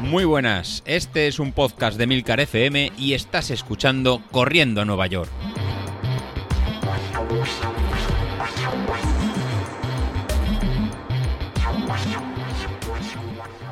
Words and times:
Muy 0.00 0.24
buenas, 0.24 0.82
este 0.86 1.26
es 1.26 1.38
un 1.38 1.52
podcast 1.52 1.98
de 1.98 2.06
Milcar 2.06 2.40
FM 2.40 2.92
y 2.96 3.14
estás 3.14 3.50
escuchando 3.50 4.22
Corriendo 4.30 4.80
a 4.80 4.84
Nueva 4.84 5.06
York. 5.08 5.30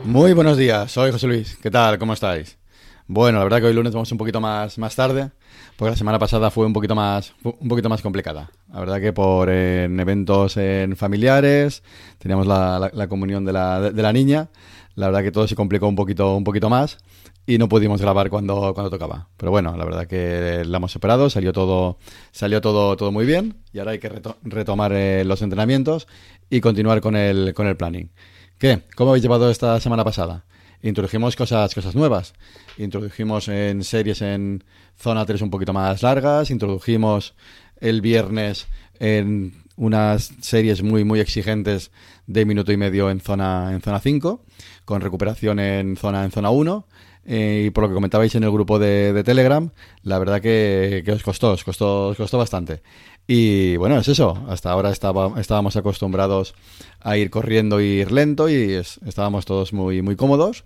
Muy 0.05 0.33
buenos 0.33 0.57
días, 0.59 0.91
soy 0.91 1.13
José 1.13 1.27
Luis. 1.27 1.57
¿Qué 1.63 1.71
tal? 1.71 1.99
¿Cómo 1.99 2.13
estáis? 2.13 2.59
Bueno, 3.07 3.37
la 3.39 3.45
verdad 3.45 3.61
que 3.61 3.67
hoy 3.67 3.75
lunes 3.75 3.93
vamos 3.93 4.11
un 4.13 4.19
poquito 4.19 4.41
más, 4.41 4.79
más 4.79 4.97
tarde, 4.97 5.31
porque 5.77 5.91
la 5.91 5.97
semana 5.97 6.19
pasada 6.19 6.51
fue 6.51 6.65
un 6.65 6.73
poquito 6.73 6.95
más, 6.95 7.35
un 7.43 7.69
poquito 7.69 7.91
más 7.91 8.01
complicada. 8.01 8.51
La 8.73 8.81
verdad 8.81 8.99
que 8.99 9.13
por 9.13 9.51
en 9.51 10.01
eventos 10.01 10.57
en 10.57 10.97
familiares, 10.97 11.83
teníamos 12.17 12.47
la, 12.47 12.91
la, 12.91 13.09
comunión 13.09 13.45
de 13.45 13.53
la, 13.53 13.81
de, 13.93 14.03
la 14.03 14.11
niña, 14.11 14.49
la 14.95 15.09
verdad 15.09 15.23
que 15.23 15.33
todo 15.33 15.47
se 15.47 15.55
complicó 15.55 15.87
un 15.87 15.97
poquito, 15.97 16.35
un 16.35 16.45
poquito 16.45 16.71
más 16.71 16.97
y 17.45 17.59
no 17.59 17.69
pudimos 17.69 18.01
grabar 18.01 18.31
cuando, 18.31 18.73
cuando 18.73 18.89
tocaba. 18.89 19.29
Pero 19.37 19.51
bueno, 19.53 19.77
la 19.77 19.85
verdad 19.85 20.07
que 20.07 20.63
la 20.65 20.79
hemos 20.79 20.91
superado, 20.91 21.29
salió 21.29 21.53
todo, 21.53 21.99
salió 22.33 22.63
todo, 22.63 22.97
todo 22.97 23.13
muy 23.13 23.27
bien 23.27 23.59
y 23.75 23.81
ahora 23.81 23.91
hay 23.91 23.99
que 23.99 24.11
retomar 24.45 24.93
eh, 24.95 25.25
los 25.27 25.43
entrenamientos 25.43 26.09
y 26.49 26.63
continuar 26.63 27.03
con 27.03 27.17
el, 27.17 27.53
con 27.53 27.67
el 27.67 27.77
planning. 27.77 28.11
¿Qué? 28.57 28.85
¿Cómo 28.97 29.11
habéis 29.11 29.25
llevado 29.25 29.51
esta 29.51 29.79
semana 29.79 30.05
pasada? 30.05 30.47
Introdujimos 30.85 31.35
cosas, 31.35 31.75
cosas 31.75 31.95
nuevas. 31.95 32.35
Introdujimos 32.77 33.49
en 33.49 33.83
series 33.85 34.21
en 34.21 34.63
zona 34.99 35.25
3 35.25 35.41
un 35.41 35.49
poquito 35.49 35.73
más 35.73 36.03
largas. 36.03 36.51
Introdujimos 36.51 37.35
el 37.81 38.03
viernes 38.03 38.67
en 39.01 39.65
unas 39.77 40.35
series 40.43 40.83
muy, 40.83 41.03
muy 41.05 41.21
exigentes 41.21 41.91
de 42.27 42.45
minuto 42.45 42.71
y 42.71 42.77
medio 42.77 43.09
en 43.09 43.21
zona, 43.21 43.73
en 43.73 43.81
zona 43.81 43.99
5, 43.99 44.45
con 44.85 45.01
recuperación 45.01 45.59
en 45.59 45.97
zona, 45.97 46.23
en 46.23 46.31
zona 46.31 46.51
1. 46.51 46.87
Eh, 47.27 47.65
y 47.67 47.71
por 47.71 47.83
lo 47.83 47.89
que 47.89 47.95
comentabais 47.95 48.35
en 48.35 48.45
el 48.45 48.51
grupo 48.51 48.79
de, 48.79 49.23
Telegram, 49.25 49.71
la 50.03 50.19
verdad 50.19 50.41
que, 50.41 51.03
os 51.13 51.23
costó, 51.23 51.53
os 51.53 51.65
costó, 51.65 52.09
os 52.09 52.17
costó 52.17 52.39
bastante. 52.39 52.83
Y 53.27 53.77
bueno, 53.77 53.99
es 53.99 54.09
eso. 54.09 54.45
Hasta 54.49 54.71
ahora 54.71 54.91
estaba, 54.91 55.41
estábamos 55.41 55.77
acostumbrados 55.77 56.55
a 57.01 57.17
ir 57.17 57.31
corriendo 57.31 57.81
y 57.81 57.85
ir 57.85 58.13
lento 58.13 58.49
y 58.49 58.75
estábamos 58.75 59.47
todos 59.47 59.73
muy, 59.73 60.03
muy 60.03 60.17
cómodos. 60.17 60.65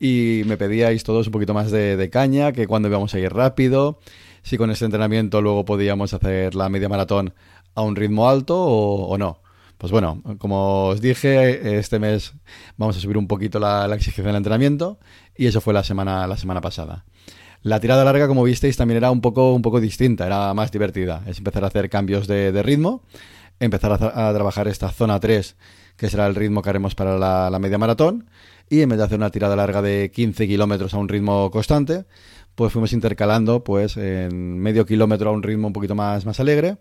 Y 0.00 0.42
me 0.46 0.56
pedíais 0.56 1.04
todos 1.04 1.26
un 1.26 1.32
poquito 1.32 1.54
más 1.54 1.70
de, 1.70 2.10
caña, 2.10 2.52
que 2.52 2.66
cuando 2.66 2.88
íbamos 2.88 3.14
a 3.14 3.18
ir 3.18 3.32
rápido, 3.32 4.00
si 4.42 4.56
con 4.56 4.70
este 4.70 4.86
entrenamiento 4.86 5.42
luego 5.42 5.64
podíamos 5.64 6.14
hacer 6.14 6.54
la 6.54 6.68
media 6.68 6.88
maratón 6.88 7.34
a 7.74 7.82
un 7.82 7.94
ritmo 7.96 8.28
alto 8.28 8.58
o, 8.58 9.18
no. 9.18 9.40
Pues 9.76 9.92
bueno, 9.92 10.22
como 10.38 10.88
os 10.88 11.00
dije, 11.00 11.78
este 11.78 11.98
mes 11.98 12.32
vamos 12.76 12.96
a 12.96 13.00
subir 13.00 13.16
un 13.18 13.28
poquito 13.28 13.58
la 13.58 13.86
exigencia 13.94 14.24
del 14.24 14.36
entrenamiento 14.36 14.98
y 15.40 15.46
eso 15.46 15.62
fue 15.62 15.72
la 15.72 15.82
semana, 15.82 16.26
la 16.26 16.36
semana 16.36 16.60
pasada. 16.60 17.06
La 17.62 17.80
tirada 17.80 18.04
larga, 18.04 18.28
como 18.28 18.42
visteis, 18.44 18.76
también 18.76 18.98
era 18.98 19.10
un 19.10 19.22
poco, 19.22 19.54
un 19.54 19.62
poco 19.62 19.80
distinta, 19.80 20.26
era 20.26 20.52
más 20.52 20.70
divertida. 20.70 21.22
Es 21.26 21.38
empezar 21.38 21.64
a 21.64 21.68
hacer 21.68 21.88
cambios 21.88 22.26
de, 22.26 22.62
ritmo, 22.62 23.04
empezar 23.58 23.90
a, 23.90 24.34
trabajar 24.34 24.68
esta 24.68 24.90
zona 24.90 25.18
3, 25.18 25.56
que 25.96 26.10
será 26.10 26.26
el 26.26 26.34
ritmo 26.34 26.60
que 26.60 26.68
haremos 26.68 26.94
para 26.94 27.16
la, 27.16 27.58
media 27.58 27.78
maratón, 27.78 28.28
y 28.68 28.82
en 28.82 28.90
vez 28.90 28.98
de 28.98 29.04
hacer 29.04 29.16
una 29.16 29.30
tirada 29.30 29.56
larga 29.56 29.80
de 29.80 30.10
15 30.12 30.46
kilómetros 30.46 30.92
a 30.92 30.98
un 30.98 31.08
ritmo 31.08 31.50
constante, 31.50 32.04
pues 32.54 32.74
fuimos 32.74 32.92
intercalando 32.92 33.64
pues 33.64 33.96
en 33.96 34.58
medio 34.58 34.84
kilómetro 34.84 35.30
a 35.30 35.32
un 35.32 35.42
ritmo 35.42 35.68
un 35.68 35.72
poquito 35.72 35.94
más, 35.94 36.26
más 36.26 36.38
alegre, 36.38 36.76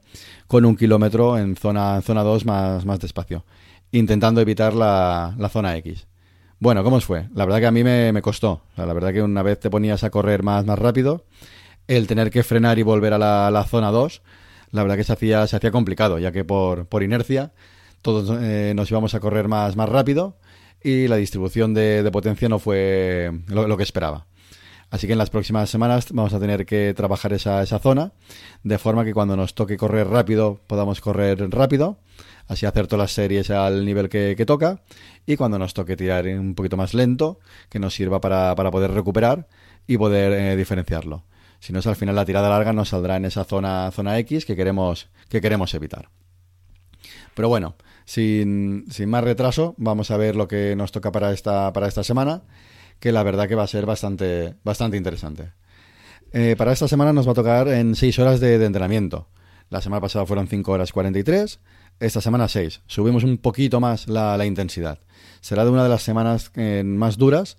con 0.47 0.65
un 0.65 0.75
kilómetro 0.75 1.37
en 1.37 1.55
zona, 1.55 1.95
en 1.95 2.01
zona 2.01 2.23
2 2.23 2.45
más, 2.45 2.85
más 2.85 2.99
despacio, 2.99 3.45
intentando 3.93 4.41
evitar 4.41 4.73
la, 4.73 5.33
la 5.37 5.47
zona 5.47 5.77
X. 5.77 6.09
Bueno, 6.59 6.83
¿cómo 6.83 6.97
os 6.97 7.05
fue? 7.05 7.29
La 7.33 7.45
verdad 7.45 7.59
que 7.59 7.67
a 7.67 7.71
mí 7.71 7.85
me, 7.85 8.21
costó. 8.21 8.61
la 8.75 8.91
verdad 8.91 9.13
que 9.13 9.21
una 9.21 9.43
vez 9.43 9.59
te 9.59 9.69
ponías 9.69 10.03
a 10.03 10.09
correr 10.09 10.43
más, 10.43 10.65
más 10.65 10.77
rápido, 10.77 11.23
el 11.87 12.05
tener 12.05 12.31
que 12.31 12.43
frenar 12.43 12.79
y 12.79 12.83
volver 12.83 13.13
a 13.13 13.17
la, 13.17 13.63
zona 13.63 13.91
2, 13.91 14.21
la 14.71 14.83
verdad 14.83 14.97
que 14.97 15.05
se 15.05 15.13
hacía, 15.13 15.47
se 15.47 15.55
hacía 15.55 15.71
complicado, 15.71 16.19
ya 16.19 16.33
que 16.33 16.43
por, 16.43 16.85
por 16.87 17.01
inercia 17.01 17.53
todos 18.01 18.37
eh, 18.41 18.73
nos 18.75 18.91
íbamos 18.91 19.15
a 19.15 19.21
correr 19.21 19.47
más, 19.47 19.77
más 19.77 19.87
rápido 19.87 20.35
y 20.83 21.07
la 21.07 21.15
distribución 21.15 21.73
de, 21.73 22.07
potencia 22.11 22.49
no 22.49 22.59
fue 22.59 23.31
lo, 23.47 23.77
que 23.77 23.83
esperaba. 23.83 24.25
Así 24.89 25.07
que 25.07 25.13
en 25.13 25.19
las 25.19 25.29
próximas 25.29 25.69
semanas 25.69 26.07
vamos 26.11 26.33
a 26.33 26.39
tener 26.39 26.65
que 26.65 26.93
trabajar 26.95 27.33
esa, 27.33 27.61
esa 27.61 27.79
zona, 27.79 28.11
de 28.63 28.77
forma 28.77 29.05
que 29.05 29.13
cuando 29.13 29.37
nos 29.37 29.53
toque 29.53 29.77
correr 29.77 30.07
rápido 30.07 30.59
podamos 30.67 30.99
correr 31.01 31.49
rápido 31.51 31.99
así 32.49 32.65
hacer 32.65 32.87
todas 32.87 33.03
las 33.03 33.11
series 33.11 33.49
al 33.51 33.85
nivel 33.85 34.09
que, 34.09 34.43
toca 34.45 34.81
y 35.25 35.37
cuando 35.37 35.57
nos 35.57 35.73
toque 35.73 35.95
tirar 35.95 36.25
un 36.25 36.55
poquito 36.55 36.75
más 36.75 36.93
lento, 36.93 37.39
que 37.69 37.79
nos 37.79 37.93
sirva 37.93 38.19
para, 38.19 38.55
poder 38.55 38.91
recuperar 38.91 39.47
y 39.87 39.97
poder 39.97 40.33
eh, 40.33 40.55
diferenciarlo. 40.57 41.23
Si 41.59 41.71
no 41.71 41.79
es 41.79 41.87
al 41.87 41.95
final 41.95 42.15
la 42.15 42.25
tirada 42.25 42.49
larga 42.49 42.73
nos 42.73 42.89
saldrá 42.89 43.17
en 43.17 43.25
esa 43.25 43.43
zona, 43.43 43.91
zona 43.91 44.17
X 44.19 44.45
que 44.45 44.55
queremos, 44.55 45.09
que 45.29 45.41
queremos 45.41 45.73
evitar. 45.75 46.09
Pero 47.35 47.49
bueno, 47.49 47.75
sin, 48.05 48.85
más 49.05 49.23
retraso, 49.23 49.75
vamos 49.77 50.09
a 50.09 50.17
ver 50.17 50.35
lo 50.35 50.47
que 50.47 50.75
nos 50.75 50.91
toca 50.91 51.11
para 51.11 51.31
esta, 51.31 51.71
para 51.71 51.87
esta 51.87 52.03
semana, 52.03 52.41
que 52.99 53.11
la 53.11 53.23
verdad 53.23 53.47
que 53.47 53.55
va 53.55 53.63
a 53.63 53.67
ser 53.67 53.85
bastante, 53.85 54.55
bastante 54.63 54.97
interesante. 54.97 55.51
Eh, 56.31 56.55
para 56.57 56.71
esta 56.71 56.87
semana 56.87 57.13
nos 57.13 57.27
va 57.27 57.31
a 57.31 57.35
tocar 57.35 57.67
en 57.69 57.95
6 57.95 58.19
horas 58.19 58.39
de, 58.39 58.57
de 58.57 58.65
entrenamiento. 58.65 59.27
La 59.69 59.81
semana 59.81 60.01
pasada 60.01 60.25
fueron 60.25 60.47
5 60.47 60.71
horas 60.71 60.91
43, 60.91 61.59
esta 61.99 62.21
semana 62.21 62.47
6. 62.47 62.81
Subimos 62.87 63.23
un 63.23 63.37
poquito 63.37 63.79
más 63.79 64.07
la, 64.07 64.43
intensidad. 64.45 64.99
Será 65.41 65.63
de 65.63 65.71
una 65.71 65.83
de 65.83 65.89
las 65.89 66.01
semanas 66.01 66.51
eh, 66.55 66.83
más 66.83 67.17
duras 67.17 67.57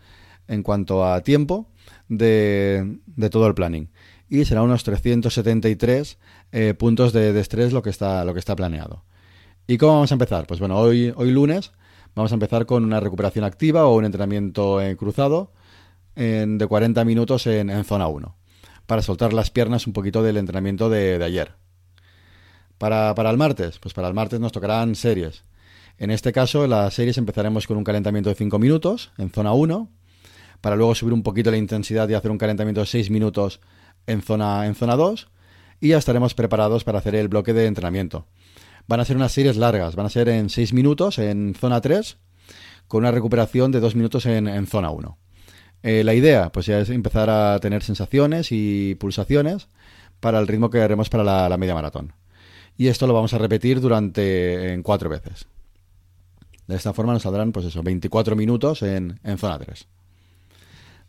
en 0.49 0.63
cuanto 0.63 1.07
a 1.07 1.21
tiempo 1.23 1.69
de, 2.09 2.99
todo 3.31 3.47
el 3.47 3.55
planning. 3.55 3.91
Y 4.29 4.45
será 4.45 4.63
unos 4.63 4.85
373 4.85 6.19
eh, 6.53 6.75
puntos 6.75 7.13
de, 7.13 7.39
estrés 7.39 7.73
lo 7.73 7.83
que, 7.83 7.91
está, 7.91 8.25
lo 8.25 8.33
que 8.33 8.41
está 8.41 8.57
planeado. 8.57 9.05
¿Y 9.67 9.79
cómo 9.79 9.95
vamos 9.95 10.11
a 10.11 10.15
empezar? 10.15 10.47
Pues 10.47 10.59
bueno, 10.59 10.79
hoy, 10.79 11.13
hoy 11.15 11.31
lunes 11.31 11.73
vamos 12.15 12.33
a 12.33 12.35
empezar 12.35 12.67
con 12.67 12.85
una 12.85 13.01
recuperación 13.01 13.45
activa 13.45 13.87
o 13.87 13.97
un 13.97 14.05
entrenamiento 14.05 14.81
en 14.81 14.97
cruzado 14.97 15.53
de 16.15 16.67
40 16.69 17.05
minutos 17.05 17.47
en, 17.47 17.85
zona 17.85 18.09
1 18.09 18.37
para 18.87 19.01
soltar 19.01 19.33
las 19.33 19.51
piernas 19.51 19.87
un 19.87 19.93
poquito 19.93 20.23
del 20.23 20.37
entrenamiento 20.37 20.91
de 20.91 21.23
ayer. 21.25 21.55
Para, 22.81 23.11
el 23.13 23.37
martes, 23.37 23.79
pues 23.79 23.93
para 23.93 24.09
el 24.09 24.15
martes 24.15 24.41
nos 24.41 24.53
tocarán 24.53 24.95
series. 24.95 25.45
En 25.99 26.11
este 26.11 26.33
caso, 26.33 26.67
las 26.67 26.95
series 26.95 27.19
empezaremos 27.19 27.67
con 27.67 27.77
un 27.77 27.85
calentamiento 27.85 28.31
de 28.31 28.37
5 28.37 28.59
minutos 28.59 29.13
en 29.19 29.29
zona 29.29 29.53
1, 29.53 29.91
para 30.63 30.77
luego 30.77 30.95
subir 30.95 31.13
un 31.13 31.23
poquito 31.23 31.51
la 31.51 31.59
intensidad 31.59 32.09
y 32.09 32.15
hacer 32.15 32.31
un 32.31 32.39
calentamiento 32.39 32.81
de 32.81 32.87
6 32.87 33.11
minutos 33.11 33.61
en 34.07 34.23
zona, 34.23 34.67
en 34.67 34.75
zona 34.75 34.97
2, 34.97 35.29
y 35.83 35.89
ya 35.89 35.99
estaremos 35.99 36.33
preparados 36.33 36.83
para 36.83 37.01
hacer 37.01 37.15
el 37.17 37.29
bloque 37.29 37.53
de 37.53 37.67
entrenamiento. 37.67 38.27
Van 38.87 39.01
a 39.01 39.05
ser 39.05 39.17
unas 39.17 39.33
series 39.33 39.57
largas, 39.57 39.95
van 39.95 40.07
a 40.07 40.11
ser 40.11 40.29
en 40.29 40.51
6 40.51 40.73
minutos 40.73 41.19
en 41.19 41.55
zona 41.55 41.81
3, 41.81 42.17
con 42.89 43.01
una 43.01 43.11
recuperación 43.11 43.73
de 43.73 43.81
2 43.81 43.95
minutos 43.95 44.27
en, 44.27 44.67
zona 44.67 44.91
1. 44.91 45.19
Eh, 45.83 46.05
la 46.05 46.15
idea, 46.15 46.51
pues 46.53 46.67
ya 46.67 46.79
es 46.81 46.91
empezar 46.91 47.31
a 47.31 47.59
tener 47.61 47.83
sensaciones 47.83 48.49
y 48.51 48.97
pulsaciones 48.97 49.69
para 50.21 50.39
el 50.39 50.47
ritmo 50.47 50.71
que 50.71 50.83
haremos 50.83 51.09
para 51.09 51.49
la 51.49 51.57
media 51.57 51.75
maratón 51.75 52.15
y 52.81 52.89
esto 52.89 53.07
lo 53.07 53.13
vamos 53.13 53.35
a 53.35 53.39
repetir 53.39 53.79
durante 53.79 54.73
en 54.73 54.83
cuatro 54.83 55.11
veces. 55.11 55.45
De 56.67 56.77
esta 56.77 56.95
forma 56.95 57.13
nos 57.13 57.21
saldrán, 57.21 57.53
pues 57.53 57.67
eso, 57.67 57.83
24 57.83 58.35
minutos 58.37 58.81
en, 58.81 59.21
zona 59.37 59.59
3. 59.59 59.87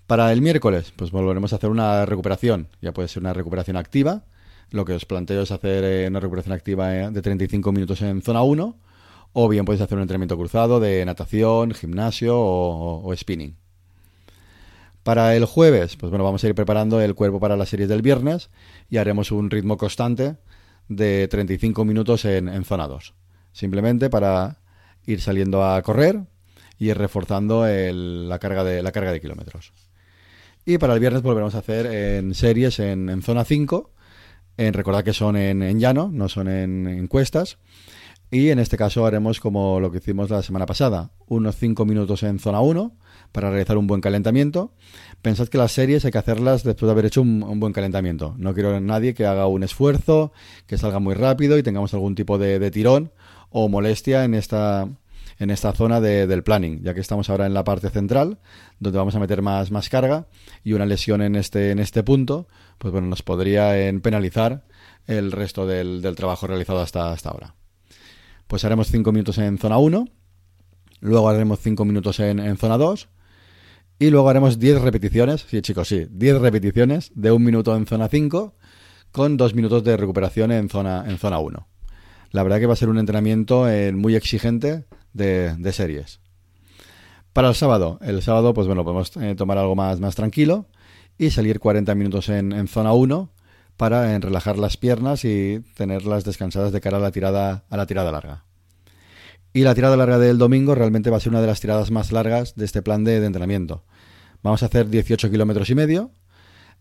Para 0.06 0.34
el 0.34 0.42
miércoles, 0.42 0.92
pues 0.94 1.12
volveremos 1.12 1.54
a 1.54 1.56
hacer 1.56 1.70
una 1.70 2.06
recuperación. 2.06 2.68
Ya 2.82 2.92
puede 2.92 3.08
ser 3.08 3.24
una 3.24 3.32
recuperación 3.32 3.78
activa. 3.78 4.26
Lo 4.72 4.86
que 4.86 4.94
os 4.94 5.06
planteo 5.06 5.42
es 5.42 5.52
hacer 5.52 5.84
eh, 5.84 6.08
una 6.08 6.20
recuperación 6.20 6.54
activa 6.54 6.96
eh, 6.96 7.12
de 7.12 7.22
35 7.22 7.72
minutos 7.72 8.02
en 8.02 8.22
zona 8.22 8.42
1. 8.42 8.78
O 9.34 9.48
bien 9.48 9.66
podéis 9.66 9.82
hacer 9.82 9.98
un 9.98 10.02
entrenamiento 10.02 10.38
cruzado 10.38 10.80
de 10.80 11.06
natación, 11.06 11.74
gimnasio 11.74 12.36
o, 12.38 13.16
spinning. 13.16 13.56
Para 15.04 15.36
el 15.36 15.46
jueves, 15.46 15.96
pues 15.96 16.10
bueno, 16.10 16.24
vamos 16.24 16.44
a 16.44 16.48
ir 16.48 16.56
preparando 16.56 17.00
el 17.02 17.16
cuerpo 17.16 17.40
para 17.40 17.56
las 17.56 17.70
series 17.70 17.90
del 17.90 18.02
viernes 18.02 18.50
y 18.90 18.98
haremos 18.98 19.32
un 19.32 19.50
ritmo 19.50 19.78
constante 19.78 20.36
de 20.90 21.28
35 21.30 21.86
minutos 21.86 22.26
en, 22.26 22.64
zona 22.66 22.88
2. 22.88 23.14
Simplemente 23.54 24.10
para 24.10 24.60
ir 25.06 25.22
saliendo 25.22 25.64
a 25.64 25.82
correr 25.82 26.22
y 26.78 26.90
ir 26.90 26.98
reforzando 26.98 27.66
la, 27.66 28.40
carga 28.40 28.64
de, 28.64 28.84
la 28.84 28.92
carga 28.92 29.14
de 29.14 29.22
kilómetros. 29.22 29.74
Y 30.66 30.78
para 30.78 30.94
el 30.94 31.00
viernes 31.00 31.22
volveremos 31.24 31.56
a 31.56 31.60
hacer 31.60 31.88
en 31.88 32.36
series 32.36 32.80
en, 32.80 33.22
zona 33.24 33.46
5. 33.46 33.92
En, 34.58 34.74
recordad 34.74 35.04
que 35.04 35.14
son 35.14 35.36
en, 35.38 35.80
llano, 35.80 36.10
no 36.12 36.30
son 36.30 36.48
en, 36.48 36.88
encuestas 36.88 37.58
Y 38.30 38.50
en 38.50 38.60
este 38.60 38.78
caso 38.78 39.06
haremos 39.06 39.40
como 39.40 39.80
lo 39.80 39.92
que 39.92 39.98
hicimos 39.98 40.30
la 40.30 40.44
semana 40.44 40.66
pasada, 40.66 41.12
unos 41.28 41.56
5 41.56 41.86
minutos 41.86 42.24
en 42.24 42.40
zona 42.40 42.62
1 42.62 42.96
para 43.32 43.50
realizar 43.50 43.78
un 43.78 43.88
buen 43.88 44.02
calentamiento. 44.02 44.74
Pensad 45.22 45.48
que 45.48 45.58
las 45.58 45.72
series 45.72 46.04
hay 46.06 46.12
que 46.12 46.18
hacerlas 46.18 46.64
después 46.64 46.88
de 46.88 46.92
haber 46.92 47.06
hecho 47.06 47.22
un, 47.22 47.60
buen 47.60 47.74
calentamiento. 47.74 48.36
No 48.38 48.54
quiero 48.54 48.76
a 48.76 48.80
nadie 48.80 49.14
que 49.14 49.26
haga 49.26 49.48
un 49.48 49.64
esfuerzo, 49.64 50.32
que 50.68 50.78
salga 50.78 51.00
muy 51.00 51.14
rápido 51.14 51.58
y 51.58 51.64
tengamos 51.64 51.94
algún 51.94 52.16
tipo 52.16 52.38
de, 52.38 52.72
tirón 52.72 53.12
o 53.50 53.70
molestia 53.70 54.24
en 54.24 54.34
esta, 54.34 54.88
en 55.42 55.50
esta 55.50 55.74
zona 55.74 56.00
del 56.00 56.44
planning, 56.44 56.84
ya 56.84 56.94
que 56.94 57.00
estamos 57.00 57.32
ahora 57.32 57.48
en 57.48 57.56
la 57.56 57.64
parte 57.64 57.90
central, 57.90 58.38
donde 58.80 59.00
vamos 59.00 59.16
a 59.16 59.20
meter 59.20 59.42
más, 59.42 59.72
más 59.72 59.90
carga, 59.90 60.28
y 60.64 60.74
una 60.74 60.86
lesión 60.86 61.24
en 61.24 61.36
este, 61.36 61.72
en 61.72 61.80
este 61.80 62.04
punto, 62.04 62.48
pues 62.78 62.92
bueno, 62.92 63.08
nos 63.08 63.24
podría 63.24 63.74
penalizar 64.04 64.66
el 65.08 65.32
resto 65.32 65.66
del, 65.66 66.04
trabajo 66.16 66.46
realizado 66.46 66.80
hasta, 66.80 67.12
hasta 67.12 67.30
ahora. 67.30 67.56
Pues 68.46 68.66
haremos 68.66 68.90
5 68.90 69.12
minutos 69.12 69.40
en 69.40 69.58
zona 69.58 69.80
1, 69.80 70.08
luego 71.00 71.28
haremos 71.28 71.60
5 71.60 71.86
minutos 71.86 72.20
en, 72.20 72.56
zona 72.58 72.78
2, 72.78 73.10
y 73.98 74.12
luego 74.12 74.30
haremos 74.30 74.60
10 74.60 74.80
repeticiones, 74.80 75.48
sí 75.50 75.60
chicos, 75.64 75.88
sí, 75.88 76.06
10 76.08 76.40
repeticiones 76.40 77.12
de 77.16 77.32
un 77.32 77.44
minuto 77.44 77.76
en 77.76 77.88
zona 77.88 78.10
5 78.10 78.54
con 79.12 79.38
2 79.38 79.56
minutos 79.56 79.84
de 79.84 79.98
recuperación 79.98 80.52
en 80.52 80.70
zona, 80.70 81.04
en 81.08 81.18
zona 81.18 81.40
1. 81.40 81.68
La 82.30 82.44
verdad 82.44 82.60
que 82.60 82.68
va 82.68 82.74
a 82.74 82.78
ser 82.78 82.90
un 82.90 83.00
entrenamiento 83.00 83.68
eh, 83.68 83.92
muy 83.92 84.16
exigente 84.16 84.86
de, 85.14 85.72
series. 85.72 86.20
Para 87.34 87.50
el 87.50 87.56
sábado, 87.56 88.00
el 88.02 88.22
sábado 88.22 88.54
pues 88.54 88.68
bueno, 88.68 88.84
podemos 88.84 89.16
eh, 89.18 89.36
tomar 89.36 89.58
algo 89.58 89.76
más, 89.76 90.00
más 90.00 90.16
tranquilo 90.16 90.68
y 91.18 91.30
salir 91.32 91.60
40 91.60 91.94
minutos 91.96 92.30
en, 92.30 92.68
zona 92.68 92.94
1 92.94 93.30
para 93.78 94.18
relajar 94.20 94.58
las 94.58 94.78
piernas 94.78 95.24
y 95.24 95.64
tenerlas 95.76 96.24
descansadas 96.24 96.72
de 96.72 96.82
cara 96.82 96.98
a 96.98 97.00
la 97.00 97.12
tirada, 97.12 97.64
a 97.70 97.78
la 97.78 97.86
tirada 97.86 98.12
larga. 98.12 98.46
Y 99.54 99.62
la 99.62 99.76
tirada 99.76 99.98
larga 99.98 100.18
del 100.18 100.38
domingo 100.38 100.76
realmente 100.76 101.10
va 101.10 101.18
a 101.18 101.20
ser 101.20 101.32
una 101.32 101.42
de 101.42 101.48
las 101.48 101.60
tiradas 101.60 101.92
más 101.92 102.12
largas 102.12 102.56
de 102.56 102.66
este 102.66 102.82
plan 102.82 103.04
de, 103.04 103.26
entrenamiento. 103.26 103.84
Vamos 104.44 104.64
a 104.64 104.68
hacer 104.68 104.90
18 104.90 105.30
kilómetros 105.30 105.70
y 105.70 105.76
medio, 105.76 106.12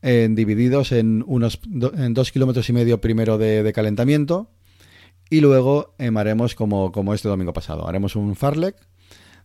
divididos 0.03 0.93
en 0.93 1.25
unos 1.27 1.61
en 1.65 2.15
2 2.15 2.33
kilómetros 2.33 2.69
y 2.69 2.73
medio 2.73 3.01
primero 3.01 3.39
de, 3.39 3.71
calentamiento 3.75 4.51
y 5.31 5.41
luego 5.41 5.95
em, 5.99 6.17
haremos 6.17 6.55
como, 6.55 6.93
como, 6.93 7.15
este 7.15 7.29
domingo 7.29 7.53
pasado. 7.53 7.89
Haremos 7.89 8.17
un 8.17 8.35
farlek 8.35 8.77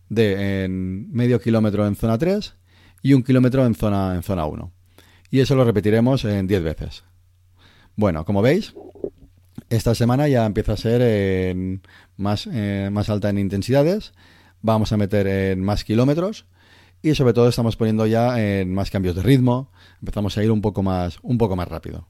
de 0.10 0.68
medio 0.70 1.40
kilómetro 1.40 1.88
en 1.88 1.96
zona 1.96 2.18
3 2.18 2.56
y 3.04 3.14
un 3.14 3.24
kilómetro 3.24 3.66
en 3.66 3.76
zona, 3.76 4.16
en 4.16 4.24
zona 4.24 4.46
1. 4.46 4.72
Y 5.30 5.40
eso 5.40 5.56
lo 5.56 5.64
repetiremos 5.64 6.26
en 6.26 6.48
10 6.48 6.64
veces. 6.64 7.04
Bueno, 7.96 8.26
como 8.26 8.42
veis, 8.42 8.74
esta 9.70 9.96
semana 9.96 10.28
ya 10.28 10.46
empieza 10.46 10.74
a 10.74 10.78
ser 10.78 11.56
más, 12.18 12.48
eh, 12.52 12.90
más 12.92 13.10
alta 13.10 13.30
en 13.30 13.38
intensidades. 13.38 14.14
Vamos 14.62 14.92
a 14.92 14.98
meter 14.98 15.28
en 15.28 15.62
más 15.62 15.84
kilómetros. 15.84 16.46
Y 17.02 17.14
sobre 17.14 17.34
todo 17.34 17.48
estamos 17.48 17.76
poniendo 17.76 18.08
ya 18.08 18.42
en 18.42 18.74
más 18.74 18.90
cambios 18.90 19.16
de 19.16 19.22
ritmo. 19.22 19.72
Empezamos 20.02 20.38
a 20.38 20.44
ir 20.44 20.52
un 20.52 20.62
poco 20.62 20.81
más, 20.81 21.20
un 21.22 21.38
poco 21.38 21.56
más 21.56 21.68
rápido. 21.68 22.08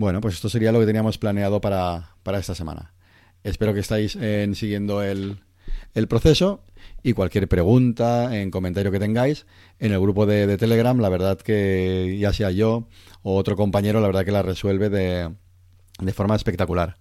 Bueno, 0.00 0.22
pues 0.22 0.36
esto 0.36 0.48
sería 0.48 0.72
lo 0.72 0.80
que 0.80 0.86
teníamos 0.86 1.18
planeado 1.18 1.60
para, 1.60 2.14
esta 2.38 2.54
semana. 2.54 2.94
Espero 3.44 3.74
que 3.74 3.80
estáis 3.80 4.16
siguiendo 4.54 5.02
el, 5.02 5.40
el 5.92 6.08
proceso 6.08 6.64
y 7.02 7.12
cualquier 7.12 7.48
pregunta, 7.48 8.34
en 8.34 8.50
comentario 8.50 8.90
que 8.92 8.98
tengáis 8.98 9.44
en 9.78 9.92
el 9.92 10.00
grupo 10.00 10.24
de, 10.24 10.46
de, 10.46 10.56
Telegram, 10.56 10.98
la 10.98 11.10
verdad 11.10 11.36
que 11.36 12.16
ya 12.18 12.32
sea 12.32 12.50
yo 12.50 12.88
o 13.22 13.36
otro 13.36 13.56
compañero, 13.56 14.00
la 14.00 14.06
verdad 14.06 14.24
que 14.24 14.32
la 14.32 14.40
resuelve 14.40 14.88
de, 14.88 15.34
de 16.00 16.12
forma 16.14 16.34
espectacular. 16.34 16.96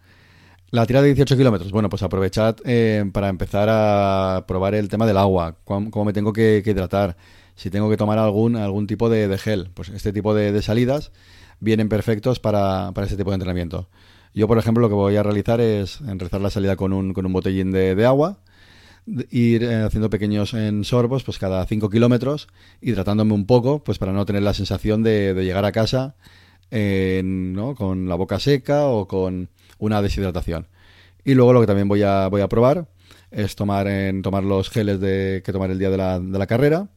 La 0.72 0.86
tirada 0.86 1.04
de 1.04 1.14
18 1.14 1.38
kilómetros, 1.38 1.72
bueno, 1.72 1.90
pues 1.90 2.04
aprovechad 2.04 2.58
eh, 2.64 3.04
para 3.12 3.30
empezar 3.30 3.70
a 3.72 4.44
probar 4.46 4.76
el 4.76 4.90
tema 4.90 5.08
del 5.08 5.18
agua, 5.18 5.56
cómo, 5.64 6.04
me 6.04 6.12
tengo 6.12 6.32
que, 6.32 6.62
hidratar, 6.66 7.16
si 7.60 7.70
tengo 7.70 7.90
que 7.90 7.98
tomar 7.98 8.18
algún, 8.20 8.56
algún 8.56 8.88
tipo 8.88 9.10
de, 9.10 9.38
gel. 9.38 9.70
Pues 9.74 9.90
este 9.90 10.14
tipo 10.14 10.34
de, 10.34 10.62
salidas 10.62 11.12
vienen 11.60 11.90
perfectos 11.90 12.40
para, 12.40 12.94
para, 12.94 13.06
este 13.06 13.18
tipo 13.18 13.32
de 13.32 13.36
entrenamiento. 13.36 13.90
Yo, 14.34 14.48
por 14.48 14.58
ejemplo, 14.58 14.80
lo 14.80 14.88
que 14.88 14.96
voy 14.96 15.18
a 15.18 15.24
realizar 15.24 15.60
es 15.60 16.00
enrezar 16.00 16.40
la 16.40 16.52
salida 16.52 16.78
con 16.78 16.94
un, 16.94 17.14
con 17.14 17.26
un 17.26 17.34
botellín 17.34 17.72
de, 17.72 18.06
agua, 18.06 18.40
ir 19.30 19.64
eh, 19.64 19.84
haciendo 19.84 20.10
pequeños 20.10 20.54
en 20.54 20.86
sorbos, 20.86 21.26
pues 21.26 21.38
cada 21.38 21.66
5 21.66 21.90
kilómetros, 21.90 22.48
hidratándome 22.80 23.34
un 23.34 23.46
poco, 23.46 23.84
pues 23.84 23.98
para 23.98 24.14
no 24.14 24.26
tener 24.26 24.44
la 24.44 24.54
sensación 24.54 25.04
de, 25.04 25.34
de 25.34 25.44
llegar 25.44 25.66
a 25.66 25.74
casa 25.74 26.16
¿no? 26.72 27.76
con 27.76 28.08
la 28.08 28.16
boca 28.16 28.40
seca 28.40 28.86
o 28.86 29.06
con 29.06 29.50
una 29.80 30.02
deshidratación. 30.02 30.68
Y 31.26 31.34
luego 31.34 31.52
lo 31.52 31.60
que 31.60 31.68
también 31.68 31.90
voy 31.90 32.04
a, 32.04 32.30
voy 32.30 32.40
a 32.40 32.48
probar 32.48 32.88
es 33.32 33.58
tomar, 33.58 33.88
en, 33.88 34.22
tomar 34.22 34.46
los 34.46 34.70
geles 34.70 35.02
de, 35.02 35.42
que 35.44 35.52
tomar 35.52 35.72
el 35.72 35.78
día 35.78 35.90
de 35.90 35.98
la, 35.98 36.22
de 36.22 36.40
la 36.40 36.48
carrera 36.48 36.88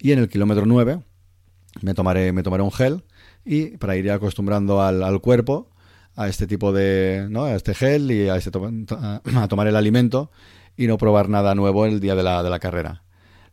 y 0.00 0.12
en 0.12 0.18
el 0.18 0.28
kilómetro 0.28 0.66
9 0.66 1.00
me 1.82 1.94
tomaré, 1.94 2.32
me 2.32 2.42
tomaré 2.42 2.62
un 2.62 2.72
gel 2.72 3.04
y 3.44 3.76
para 3.76 3.96
ir 3.96 4.10
acostumbrando 4.10 4.82
al, 4.82 5.02
al 5.02 5.20
cuerpo 5.20 5.70
a 6.16 6.28
este 6.28 6.46
tipo 6.46 6.72
de, 6.72 7.26
¿no? 7.30 7.44
a 7.44 7.54
este 7.54 7.74
gel 7.74 8.10
y 8.10 8.28
a, 8.28 8.36
este 8.36 8.50
a 8.90 9.48
tomar 9.48 9.66
el 9.66 9.76
alimento 9.76 10.30
y 10.76 10.86
no 10.86 10.98
probar 10.98 11.28
nada 11.28 11.54
nuevo 11.54 11.86
el 11.86 12.00
día 12.00 12.14
de 12.14 12.22
la, 12.22 12.42
de 12.42 12.50
la 12.50 12.58
carrera. 12.58 13.04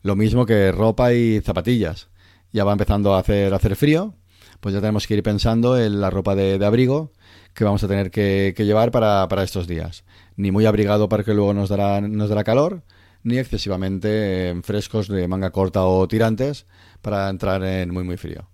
Lo 0.02 0.16
mismo 0.16 0.46
que 0.46 0.72
ropa 0.72 1.12
y 1.12 1.40
zapatillas. 1.40 2.08
Ya 2.52 2.64
va 2.64 2.72
empezando 2.72 3.14
a 3.14 3.18
hacer, 3.18 3.52
a 3.52 3.56
hacer 3.56 3.76
frío 3.76 4.14
pues 4.60 4.74
ya 4.74 4.80
tenemos 4.80 5.06
que 5.06 5.14
ir 5.14 5.22
pensando 5.22 5.78
en 5.78 6.00
la 6.00 6.10
ropa 6.10 6.34
de, 6.34 6.64
abrigo 6.64 7.12
que 7.54 7.64
vamos 7.64 7.82
a 7.84 7.88
tener 7.88 8.10
que, 8.10 8.54
llevar 8.56 8.90
para, 8.90 9.42
estos 9.42 9.66
días. 9.66 10.04
Ni 10.36 10.50
muy 10.50 10.66
abrigado 10.66 11.08
para 11.08 11.24
que 11.24 11.34
luego 11.34 11.54
nos 11.54 11.68
dará, 11.68 12.00
nos 12.00 12.28
dará 12.28 12.44
calor, 12.44 12.82
ni 13.22 13.38
excesivamente 13.38 14.50
eh, 14.50 14.60
frescos 14.62 15.08
de 15.08 15.28
manga 15.28 15.50
corta 15.50 15.84
o 15.84 16.06
tirantes 16.08 16.66
para 17.02 17.28
entrar 17.28 17.62
en 17.64 17.92
muy 17.92 18.04
muy 18.04 18.16
frío. 18.16 18.48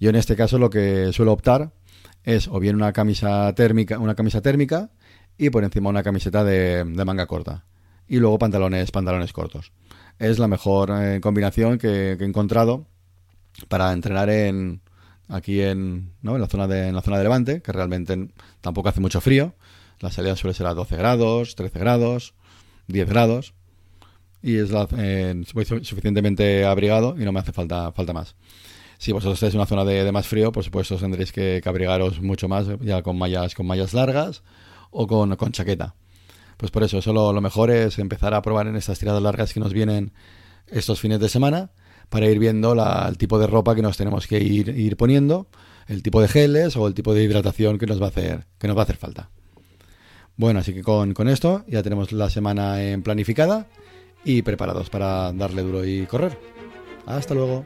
Yo 0.00 0.10
en 0.10 0.16
este 0.16 0.36
caso 0.36 0.58
lo 0.58 0.70
que 0.70 1.12
suelo 1.12 1.32
optar 1.32 1.72
es 2.24 2.48
o 2.48 2.60
bien 2.60 2.76
una 2.76 2.92
camisa 2.92 3.52
térmica, 3.54 3.98
una 3.98 4.14
camisa 4.14 4.40
térmica 4.40 4.90
y 5.36 5.50
por 5.50 5.64
encima 5.64 5.90
una 5.90 6.02
camiseta 6.02 6.44
de, 6.44 6.84
manga 6.84 7.26
corta 7.26 7.64
y 8.06 8.18
luego 8.18 8.38
pantalones 8.38 8.90
pantalones 8.90 9.32
cortos. 9.32 9.72
Es 10.18 10.38
la 10.38 10.48
mejor 10.48 10.90
eh, 10.92 11.20
combinación 11.20 11.78
que, 11.78 12.16
que, 12.18 12.24
he 12.24 12.26
encontrado 12.26 12.86
para 13.68 13.92
entrenar 13.92 14.30
en, 14.30 14.82
aquí 15.28 15.60
en, 15.60 16.12
¿no? 16.22 16.34
en, 16.34 16.40
la 16.40 16.46
zona 16.48 16.66
de, 16.66 16.88
en 16.88 16.94
la 16.94 17.02
zona 17.02 17.18
de 17.18 17.24
Levante, 17.24 17.62
que 17.62 17.72
realmente 17.72 18.28
tampoco 18.60 18.88
hace 18.88 19.00
mucho 19.00 19.20
frío. 19.20 19.54
La 20.00 20.10
salida 20.10 20.36
suele 20.36 20.54
ser 20.54 20.66
a 20.66 20.74
12 20.74 20.96
grados, 20.96 21.54
13 21.54 21.78
grados, 21.78 22.34
10 22.86 23.08
grados. 23.08 23.54
Y 24.42 24.56
es 24.56 24.70
la, 24.70 24.86
eh, 24.96 25.42
suficientemente 25.44 26.64
abrigado 26.64 27.16
y 27.18 27.24
no 27.24 27.32
me 27.32 27.40
hace 27.40 27.52
falta, 27.52 27.92
falta 27.92 28.12
más. 28.12 28.36
Si 28.98 29.12
vosotros 29.12 29.34
estáis 29.34 29.54
en 29.54 29.60
una 29.60 29.66
zona 29.66 29.84
de, 29.84 30.10
más 30.10 30.26
frío, 30.26 30.50
por 30.50 30.64
supuesto 30.64 30.96
tendréis 30.96 31.32
que, 31.32 31.62
abrigaros 31.64 32.20
mucho 32.20 32.48
más, 32.48 32.66
ya 32.80 33.02
con 33.02 33.16
mallas, 33.16 33.54
con 33.54 33.66
mallas 33.66 33.94
largas 33.94 34.42
o 34.90 35.06
con, 35.06 35.36
con 35.36 35.52
chaqueta. 35.52 35.94
Pues 36.56 36.72
por 36.72 36.82
eso, 36.82 36.98
eso 36.98 37.12
lo 37.12 37.40
mejor 37.40 37.70
es 37.70 37.98
empezar 37.98 38.34
a 38.34 38.42
probar 38.42 38.66
en 38.66 38.76
estas 38.76 38.98
tiradas 38.98 39.22
largas 39.22 39.52
que 39.52 39.60
nos 39.60 39.72
vienen 39.72 40.12
estos 40.66 41.00
fines 41.00 41.20
de 41.20 41.28
semana 41.28 41.70
para 42.08 42.26
ir 42.26 42.38
viendo 42.38 42.74
el 43.06 43.18
tipo 43.18 43.38
de 43.38 43.46
ropa 43.46 43.74
que 43.74 43.82
nos 43.82 43.96
tenemos 43.96 44.26
que 44.26 44.38
ir, 44.38 44.68
ir 44.70 44.96
poniendo, 44.96 45.48
el 45.86 46.02
tipo 46.02 46.20
de 46.20 46.28
geles 46.28 46.76
o 46.76 46.86
el 46.86 46.94
tipo 46.94 47.14
de 47.14 47.22
hidratación 47.22 47.78
que 47.78 47.86
nos 47.86 48.00
va 48.00 48.06
a 48.06 48.08
hacer, 48.08 48.46
que 48.58 48.66
nos 48.66 48.76
va 48.76 48.82
a 48.82 48.84
hacer 48.84 48.96
falta. 48.96 49.30
Bueno, 50.36 50.60
así 50.60 50.72
que 50.72 50.82
con, 50.82 51.14
con 51.14 51.28
esto 51.28 51.64
ya 51.68 51.82
tenemos 51.82 52.12
la 52.12 52.30
semana 52.30 52.82
en 52.82 53.02
planificada 53.02 53.68
y 54.24 54.42
preparados 54.42 54.90
para 54.90 55.32
darle 55.32 55.62
duro 55.62 55.84
y 55.84 56.06
correr. 56.06 56.38
Hasta 57.06 57.34
luego. 57.34 57.64